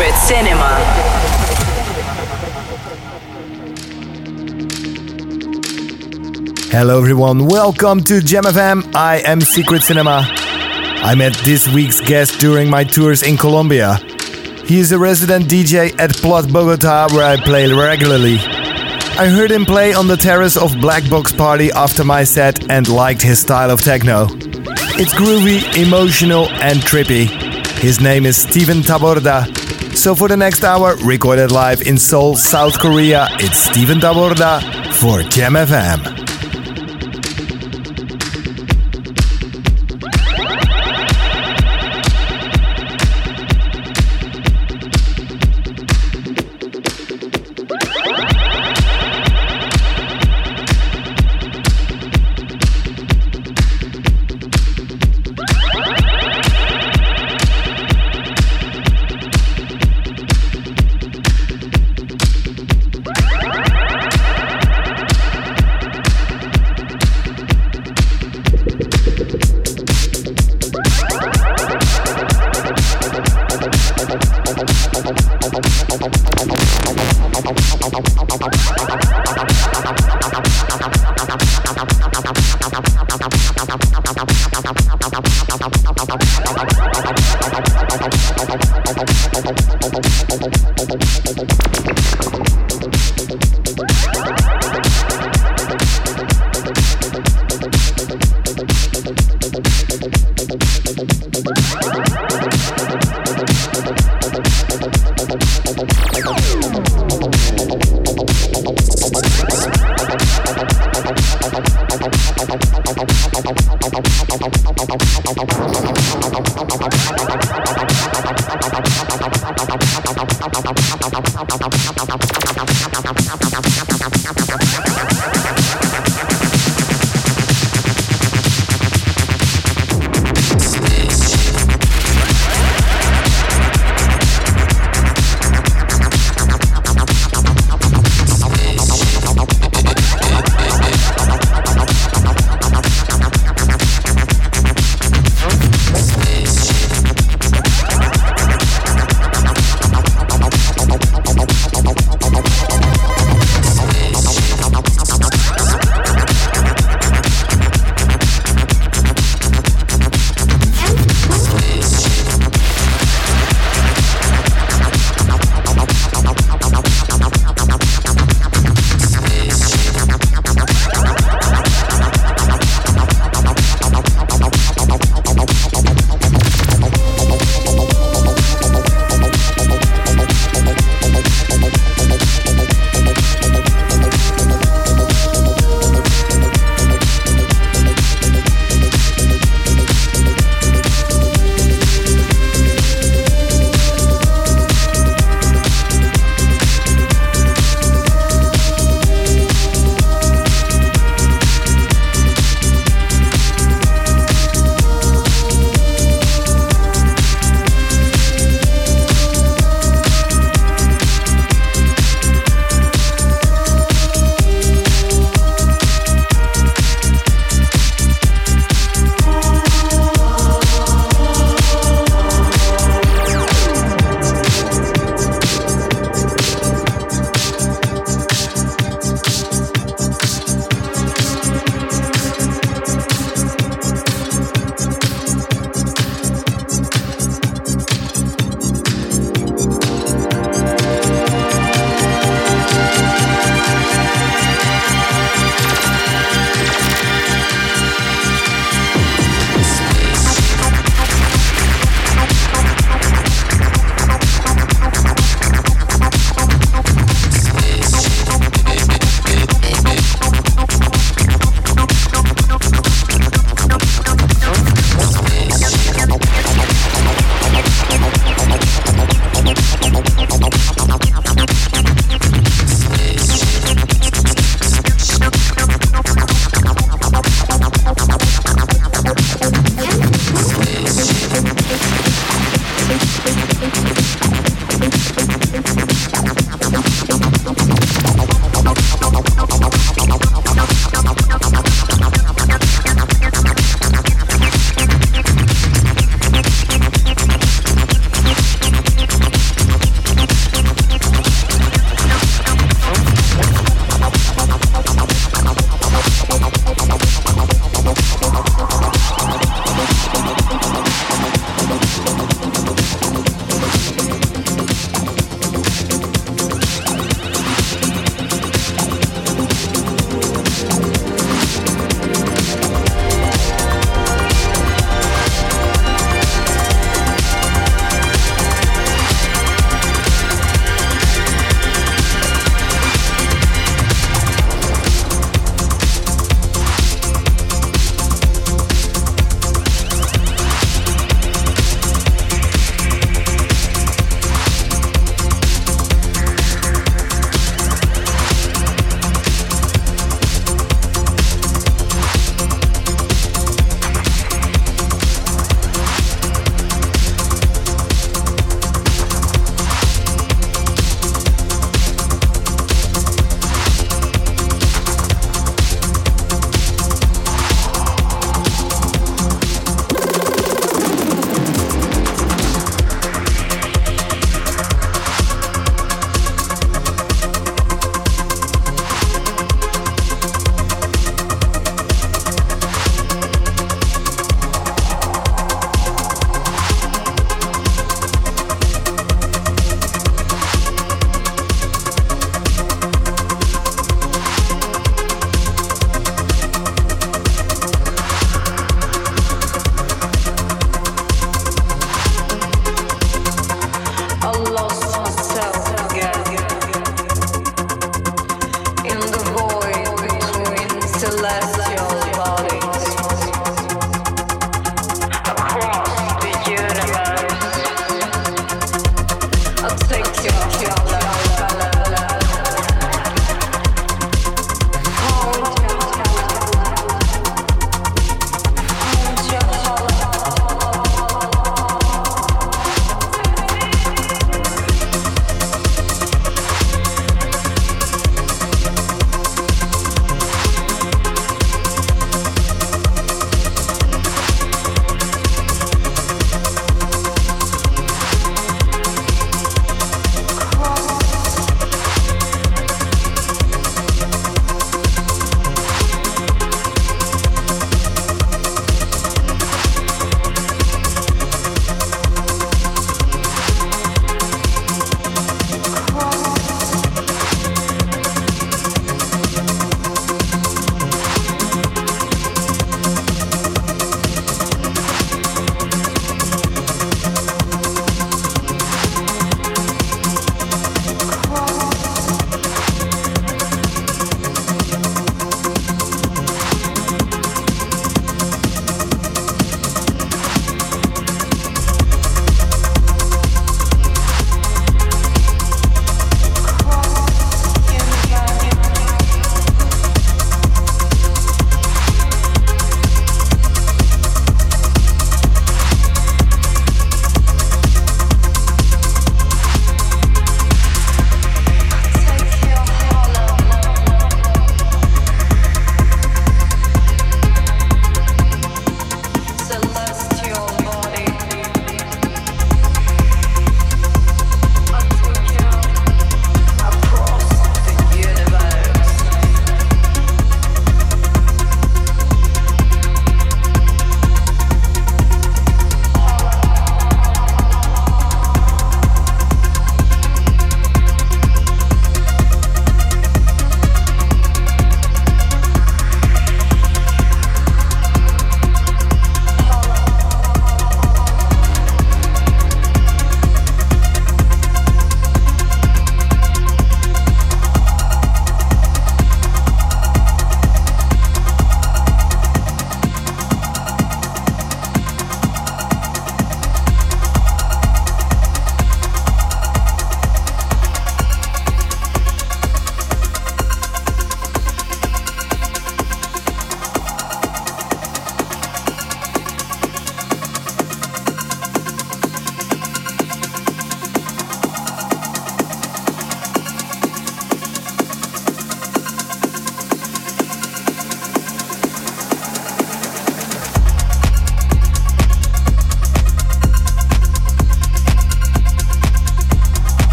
Secret 0.00 0.16
Cinema. 0.16 0.78
Hello 6.70 6.98
everyone, 6.98 7.46
welcome 7.46 8.02
to 8.04 8.22
Gem 8.22 8.44
FM. 8.44 8.94
I 8.94 9.18
am 9.26 9.42
Secret 9.42 9.82
Cinema. 9.82 10.26
I 10.26 11.14
met 11.14 11.34
this 11.44 11.68
week's 11.68 12.00
guest 12.00 12.40
during 12.40 12.70
my 12.70 12.82
tours 12.82 13.22
in 13.22 13.36
Colombia. 13.36 13.96
He 14.64 14.78
is 14.80 14.90
a 14.92 14.98
resident 14.98 15.48
DJ 15.48 15.94
at 16.00 16.16
Plot 16.16 16.50
Bogota 16.50 17.08
where 17.12 17.26
I 17.26 17.36
play 17.36 17.70
regularly. 17.70 18.38
I 19.18 19.28
heard 19.28 19.50
him 19.50 19.66
play 19.66 19.92
on 19.92 20.06
the 20.06 20.16
terrace 20.16 20.56
of 20.56 20.80
Black 20.80 21.10
Box 21.10 21.30
Party 21.30 21.70
after 21.72 22.04
my 22.04 22.24
set 22.24 22.70
and 22.70 22.88
liked 22.88 23.20
his 23.20 23.38
style 23.38 23.70
of 23.70 23.82
techno. 23.82 24.28
It's 24.96 25.12
groovy, 25.12 25.60
emotional, 25.76 26.48
and 26.52 26.78
trippy. 26.78 27.28
His 27.80 28.00
name 28.00 28.24
is 28.24 28.38
Steven 28.38 28.78
Taborda. 28.78 29.59
So 30.00 30.14
for 30.14 30.28
the 30.28 30.36
next 30.36 30.64
hour, 30.64 30.96
recorded 31.04 31.52
live 31.52 31.82
in 31.82 31.98
Seoul, 31.98 32.34
South 32.34 32.78
Korea, 32.78 33.26
it's 33.32 33.58
Steven 33.58 33.98
Taborda 33.98 34.62
for 34.94 35.20
Gem 35.28 35.52
FM. 35.52 36.29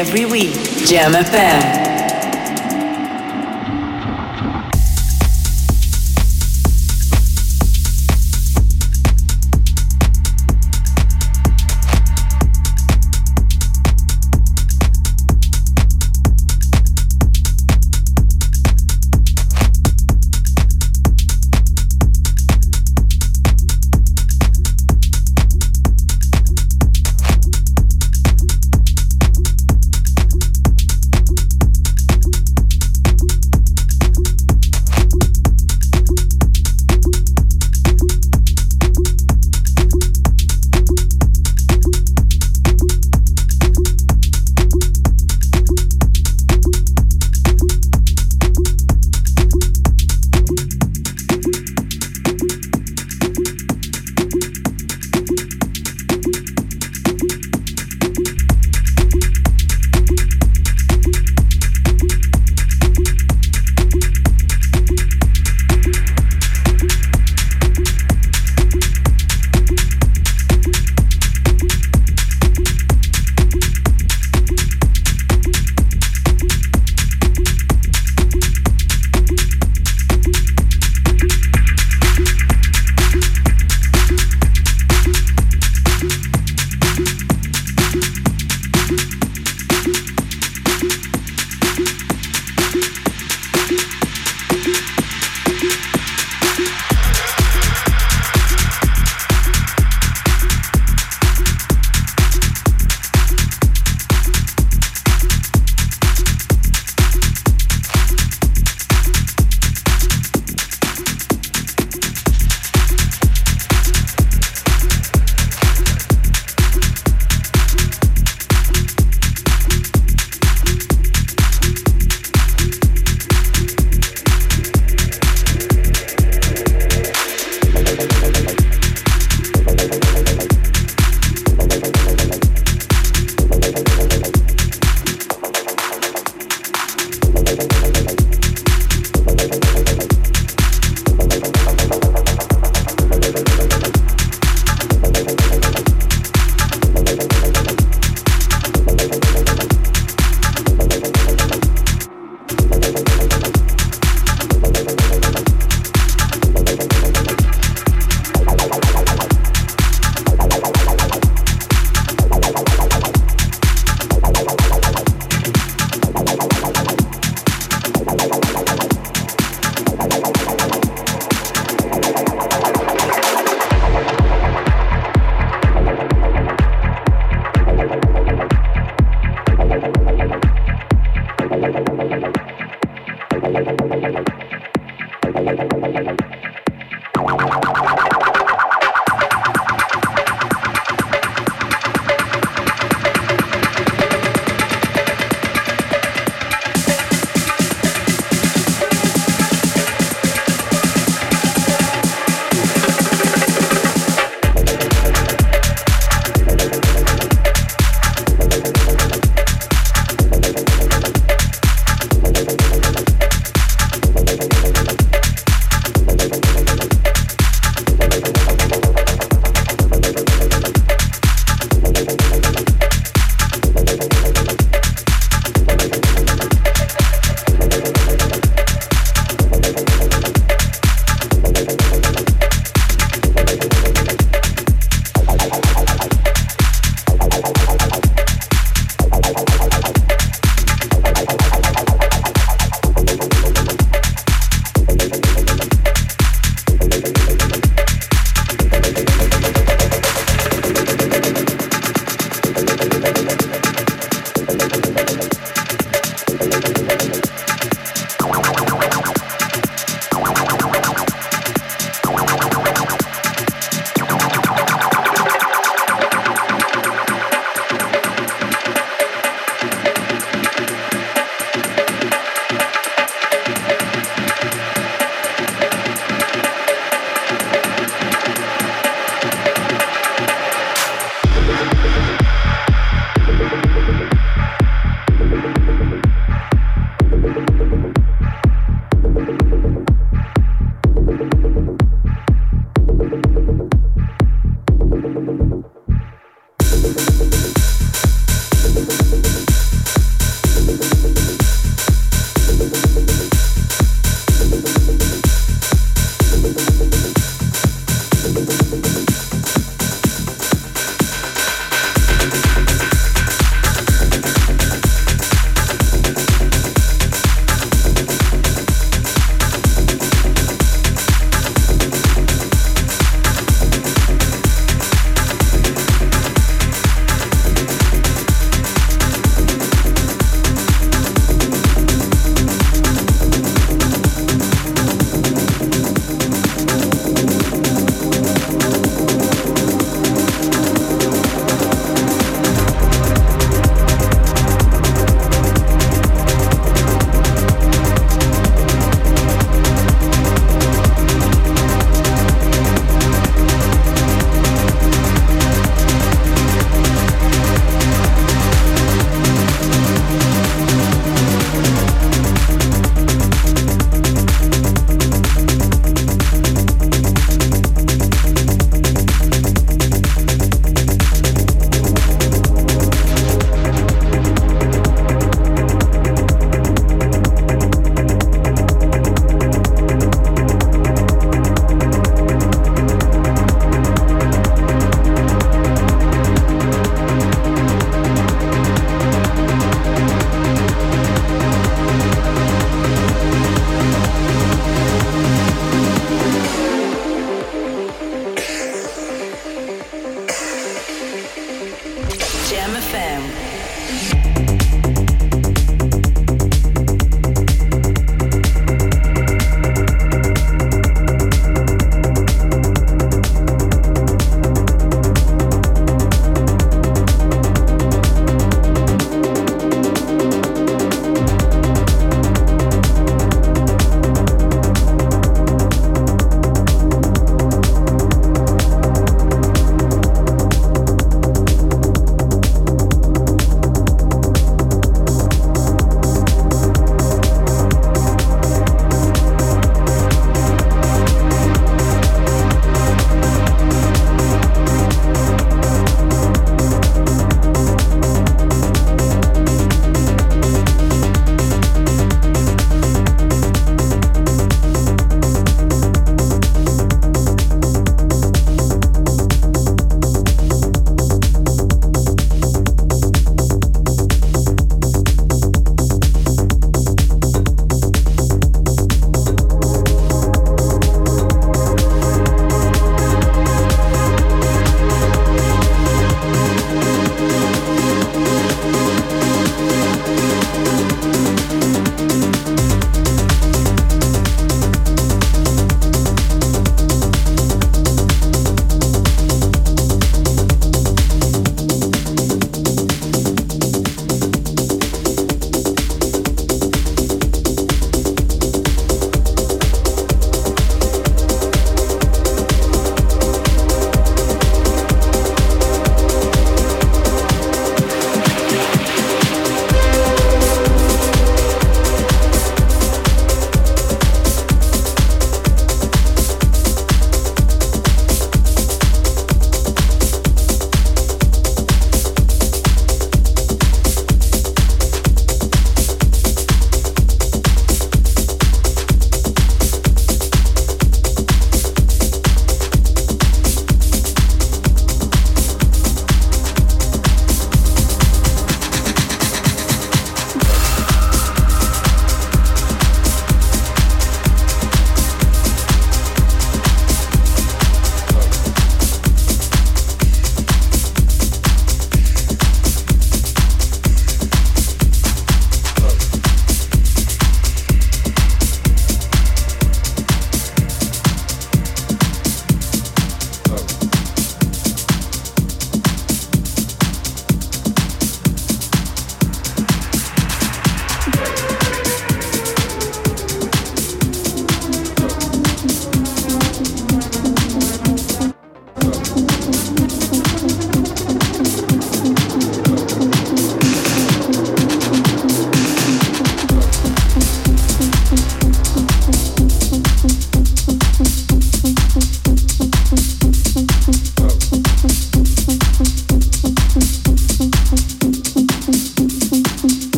Every 0.00 0.24
week. 0.24 0.54
Jam 0.86 1.12
FM. 1.12 1.69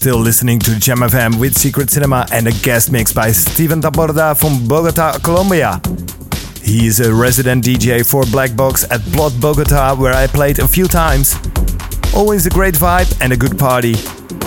Still 0.00 0.18
listening 0.18 0.58
to 0.58 0.78
Gem 0.78 1.00
FM 1.00 1.38
with 1.38 1.54
Secret 1.54 1.90
Cinema 1.90 2.26
and 2.32 2.46
a 2.46 2.52
guest 2.62 2.90
mix 2.90 3.12
by 3.12 3.30
Steven 3.32 3.82
Taborda 3.82 4.34
from 4.34 4.66
Bogota, 4.66 5.18
Colombia. 5.18 5.78
He 6.62 6.86
is 6.86 7.00
a 7.00 7.14
resident 7.14 7.62
DJ 7.66 8.02
for 8.10 8.24
Black 8.32 8.56
Box 8.56 8.90
at 8.90 9.02
Plot 9.12 9.34
Bogota, 9.42 9.94
where 9.94 10.14
I 10.14 10.26
played 10.26 10.58
a 10.58 10.66
few 10.66 10.88
times. 10.88 11.36
Always 12.14 12.46
a 12.46 12.48
great 12.48 12.76
vibe 12.76 13.14
and 13.20 13.34
a 13.34 13.36
good 13.36 13.58
party. 13.58 13.92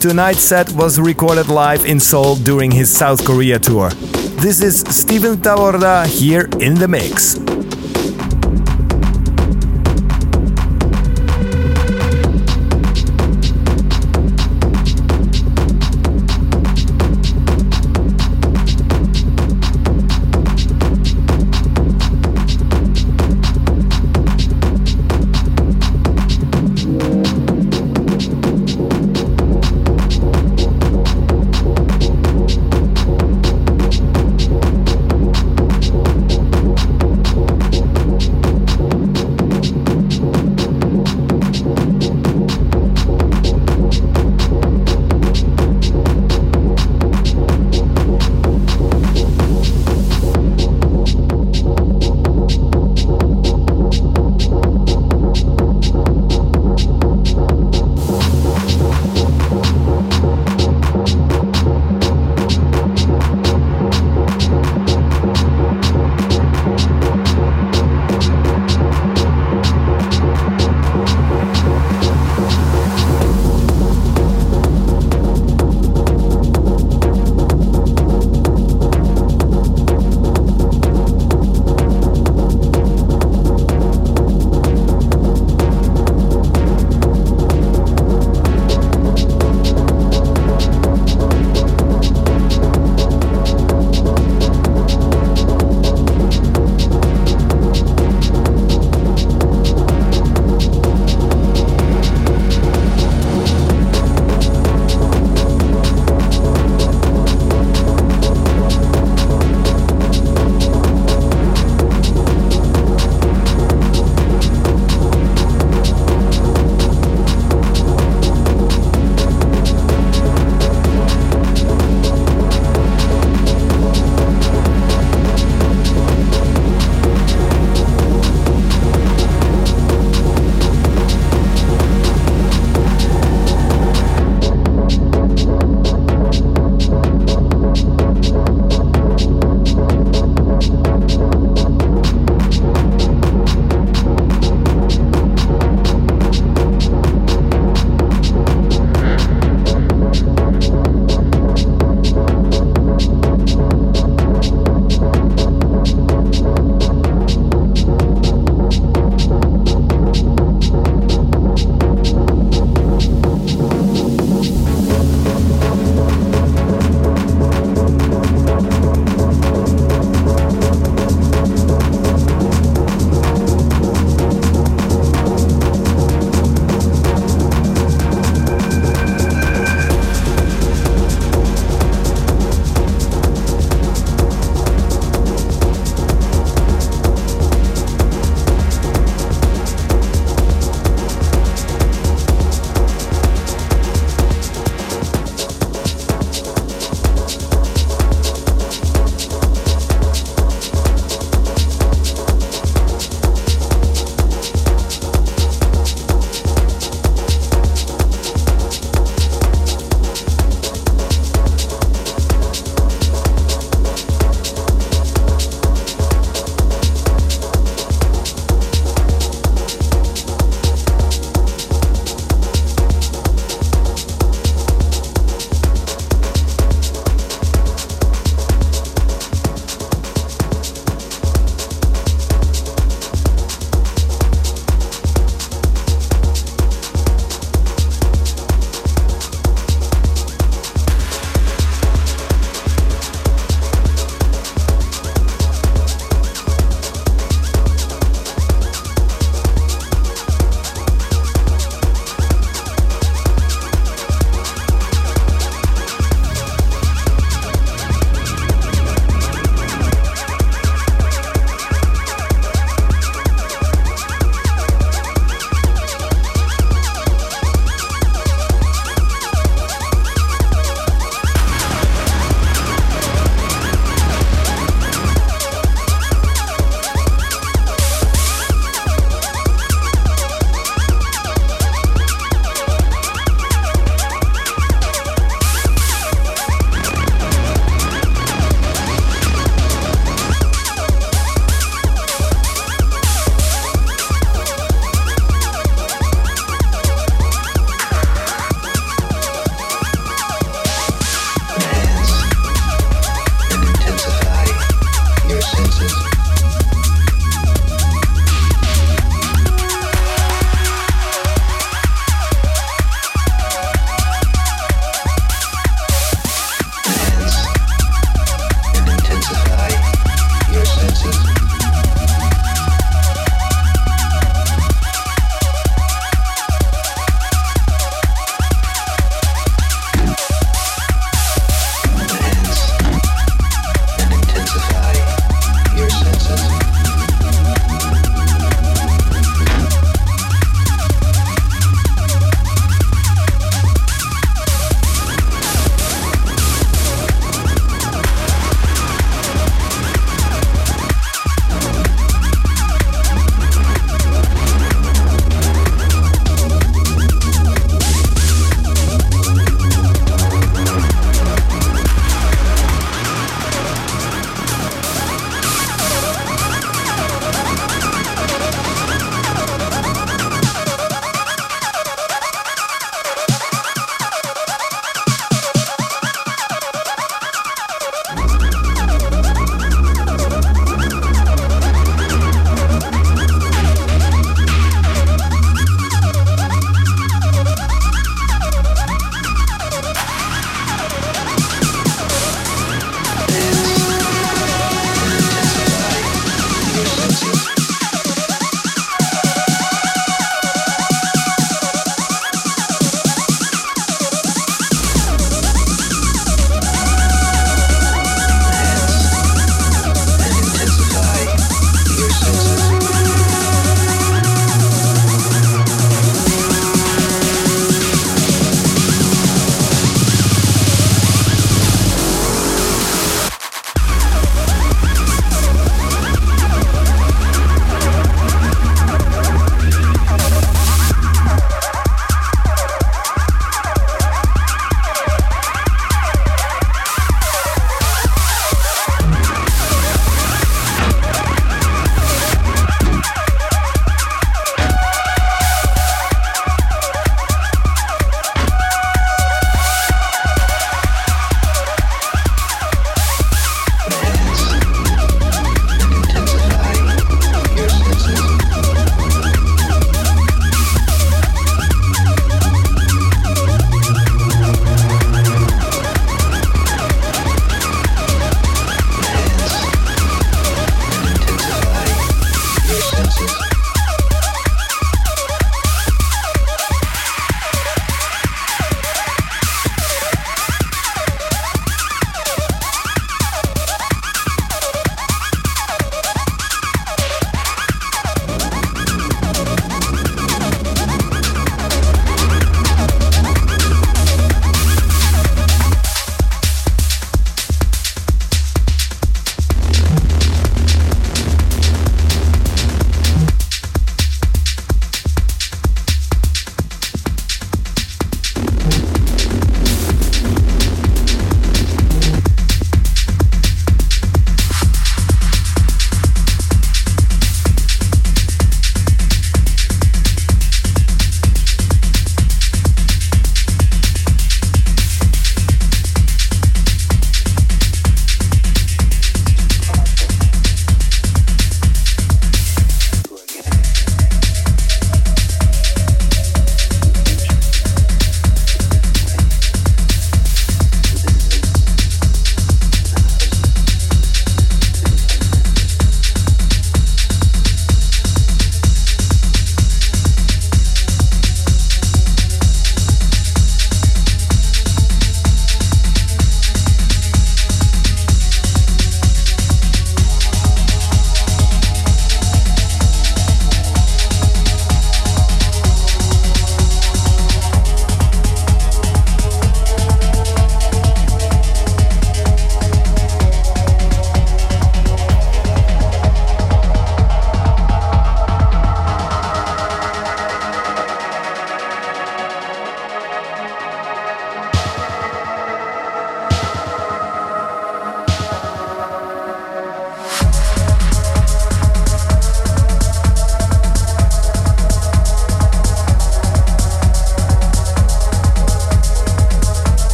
Tonight's 0.00 0.40
set 0.40 0.72
was 0.72 0.98
recorded 0.98 1.48
live 1.48 1.84
in 1.84 2.00
Seoul 2.00 2.36
during 2.36 2.70
his 2.70 2.90
South 2.90 3.22
Korea 3.26 3.58
tour. 3.58 3.90
This 4.40 4.62
is 4.62 4.80
Steven 4.80 5.36
Taborda 5.36 6.06
here 6.06 6.48
in 6.58 6.74
the 6.74 6.88
mix. 6.88 7.36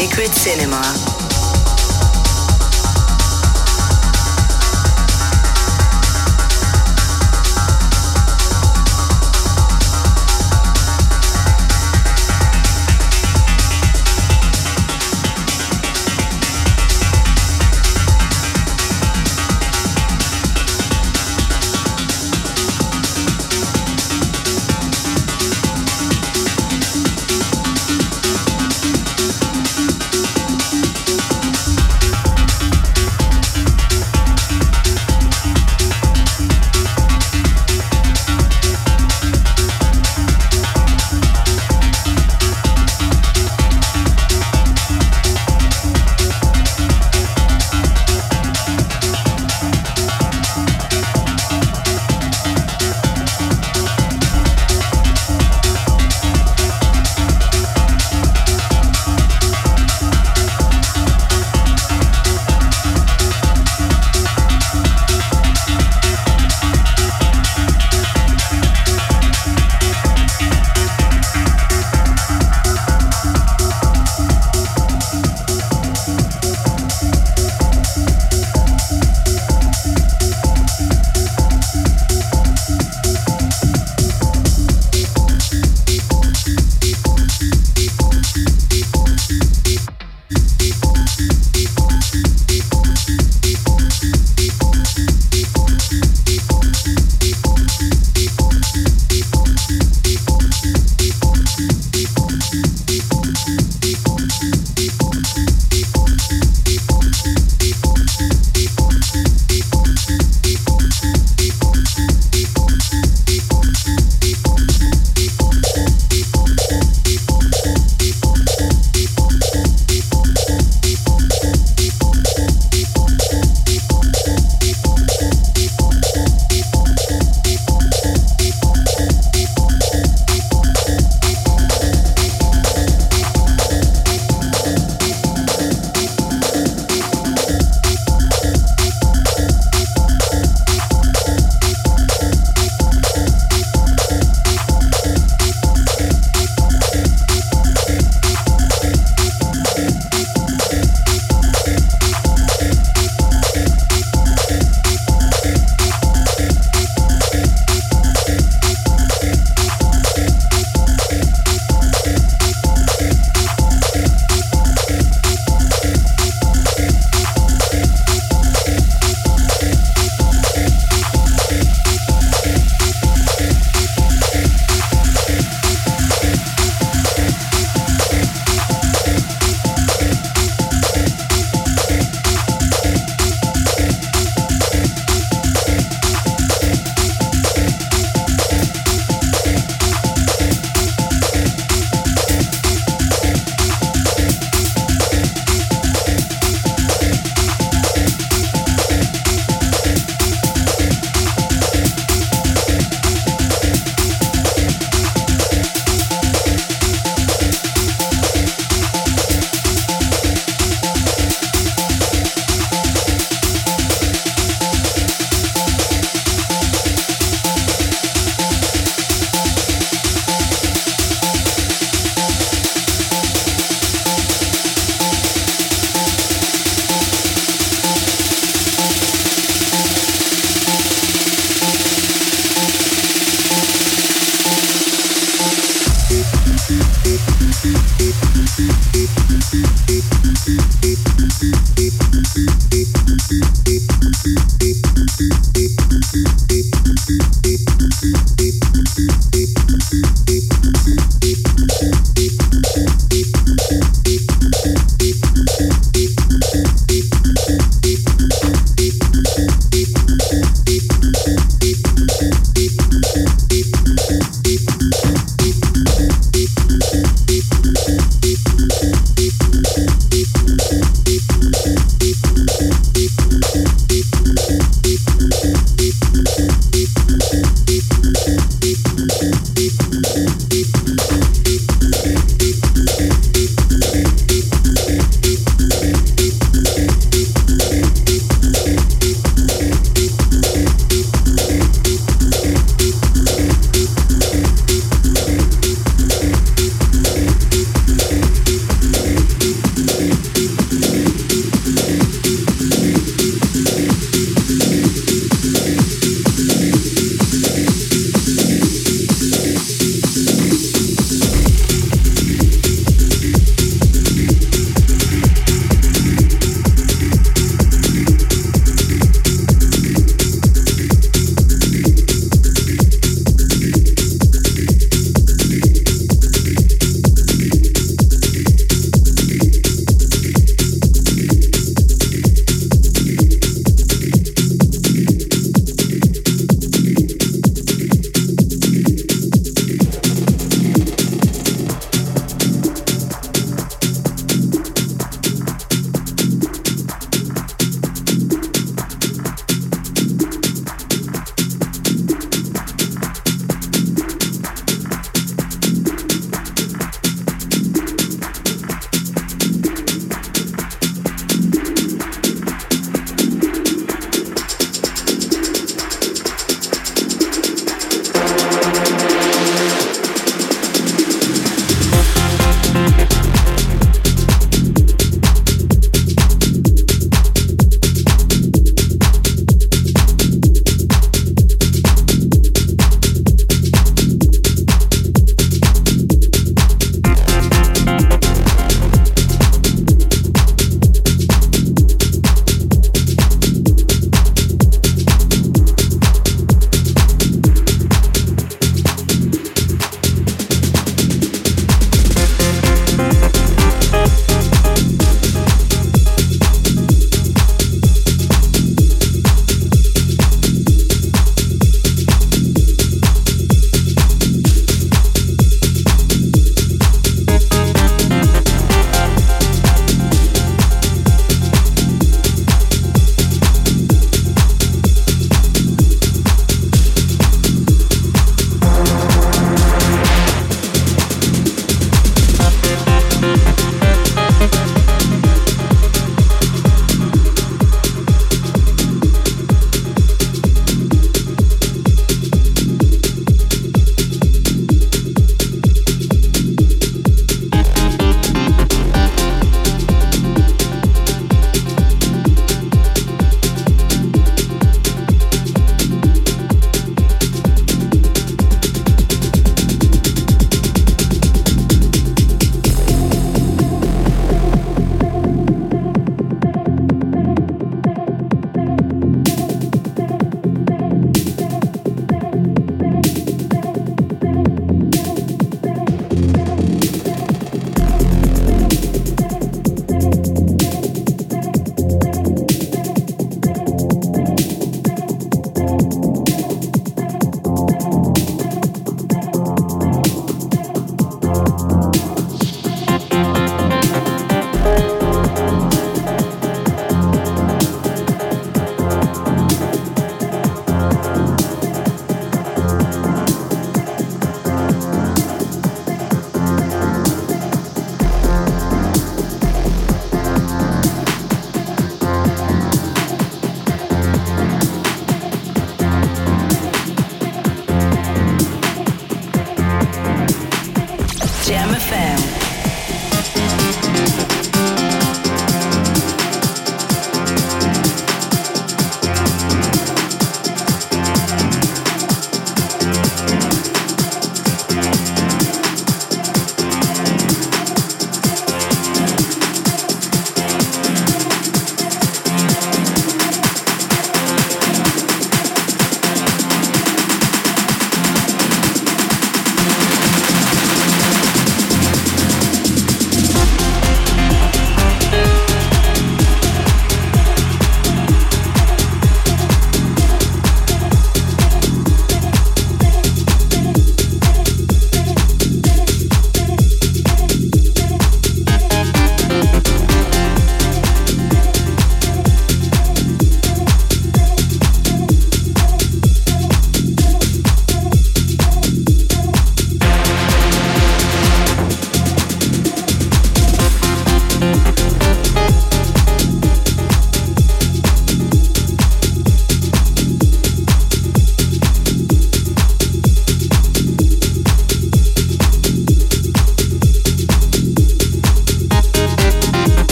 Secret 0.00 0.32
Cinema. 0.34 1.09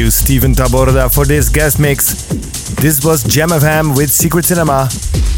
You, 0.00 0.10
Stephen 0.10 0.54
Taborda, 0.54 1.12
for 1.12 1.26
this 1.26 1.50
guest 1.50 1.78
mix. 1.78 2.24
This 2.76 3.04
was 3.04 3.22
Gem 3.22 3.50
FM 3.50 3.94
with 3.94 4.10
Secret 4.10 4.46
Cinema. 4.46 4.88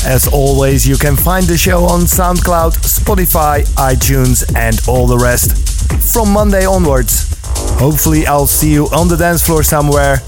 As 0.07 0.29
always, 0.33 0.87
you 0.87 0.97
can 0.97 1.17
find 1.17 1.45
the 1.47 1.59
show 1.59 1.85
on 1.85 2.03
SoundCloud, 2.03 2.75
Spotify, 2.79 3.65
iTunes, 3.75 4.45
and 4.55 4.81
all 4.87 5.09
the 5.09 5.19
rest 5.19 5.59
from 6.13 6.33
Monday 6.33 6.65
onwards. 6.65 7.35
Hopefully, 7.81 8.25
I'll 8.25 8.47
see 8.47 8.73
you 8.73 8.87
on 8.95 9.09
the 9.09 9.17
dance 9.17 9.45
floor 9.45 9.65
somewhere. 9.65 10.19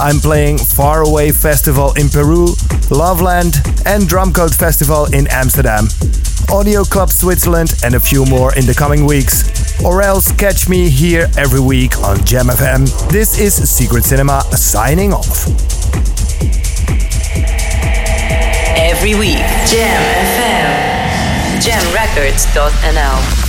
I'm 0.00 0.18
playing 0.18 0.58
Faraway 0.58 1.30
Festival 1.30 1.92
in 1.94 2.08
Peru, 2.08 2.56
Loveland, 2.90 3.62
and 3.86 4.02
Drumcode 4.02 4.58
Festival 4.58 5.04
in 5.14 5.28
Amsterdam, 5.28 5.86
Audio 6.50 6.82
Club 6.82 7.10
Switzerland, 7.10 7.72
and 7.84 7.94
a 7.94 8.00
few 8.00 8.26
more 8.26 8.52
in 8.56 8.66
the 8.66 8.74
coming 8.74 9.06
weeks. 9.06 9.55
Or 9.84 10.02
else 10.02 10.32
catch 10.32 10.68
me 10.68 10.88
here 10.88 11.28
every 11.36 11.60
week 11.60 11.98
on 12.00 12.24
Gem 12.24 12.46
FM. 12.46 12.86
This 13.10 13.38
is 13.38 13.54
Secret 13.68 14.04
Cinema 14.04 14.42
signing 14.56 15.12
off. 15.12 15.46
Every 18.76 19.14
week, 19.14 19.44
Gem 19.66 20.02
FM. 20.36 20.86
Gemrecords.nl 21.60 23.45